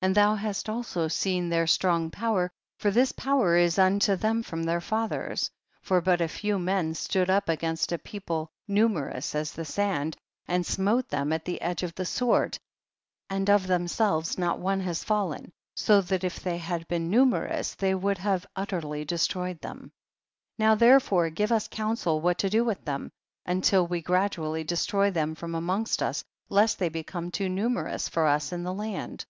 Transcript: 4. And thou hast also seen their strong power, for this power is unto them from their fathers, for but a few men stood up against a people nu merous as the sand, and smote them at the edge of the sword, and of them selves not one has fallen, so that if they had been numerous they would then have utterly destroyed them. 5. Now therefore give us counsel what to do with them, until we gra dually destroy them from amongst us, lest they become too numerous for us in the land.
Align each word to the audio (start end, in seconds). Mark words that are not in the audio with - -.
4. 0.00 0.08
And 0.08 0.14
thou 0.16 0.34
hast 0.34 0.68
also 0.68 1.06
seen 1.06 1.48
their 1.48 1.68
strong 1.68 2.10
power, 2.10 2.50
for 2.80 2.90
this 2.90 3.12
power 3.12 3.54
is 3.54 3.78
unto 3.78 4.16
them 4.16 4.42
from 4.42 4.64
their 4.64 4.80
fathers, 4.80 5.52
for 5.80 6.00
but 6.00 6.20
a 6.20 6.26
few 6.26 6.58
men 6.58 6.94
stood 6.96 7.30
up 7.30 7.48
against 7.48 7.92
a 7.92 7.98
people 7.98 8.50
nu 8.66 8.88
merous 8.88 9.36
as 9.36 9.52
the 9.52 9.64
sand, 9.64 10.16
and 10.48 10.66
smote 10.66 11.10
them 11.10 11.32
at 11.32 11.44
the 11.44 11.60
edge 11.62 11.84
of 11.84 11.94
the 11.94 12.04
sword, 12.04 12.58
and 13.30 13.48
of 13.48 13.68
them 13.68 13.86
selves 13.86 14.36
not 14.36 14.58
one 14.58 14.80
has 14.80 15.04
fallen, 15.04 15.52
so 15.76 16.00
that 16.00 16.24
if 16.24 16.40
they 16.40 16.58
had 16.58 16.88
been 16.88 17.08
numerous 17.08 17.76
they 17.76 17.94
would 17.94 18.16
then 18.16 18.24
have 18.24 18.46
utterly 18.56 19.04
destroyed 19.04 19.60
them. 19.60 19.82
5. 20.58 20.58
Now 20.58 20.74
therefore 20.74 21.30
give 21.30 21.52
us 21.52 21.68
counsel 21.68 22.20
what 22.20 22.38
to 22.38 22.50
do 22.50 22.64
with 22.64 22.84
them, 22.84 23.12
until 23.46 23.86
we 23.86 24.02
gra 24.02 24.28
dually 24.28 24.66
destroy 24.66 25.12
them 25.12 25.36
from 25.36 25.54
amongst 25.54 26.02
us, 26.02 26.24
lest 26.48 26.80
they 26.80 26.88
become 26.88 27.30
too 27.30 27.48
numerous 27.48 28.08
for 28.08 28.26
us 28.26 28.50
in 28.50 28.64
the 28.64 28.74
land. 28.74 29.24